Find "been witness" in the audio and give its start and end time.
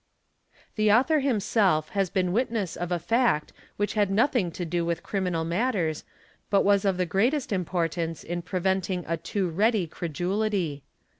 2.09-2.75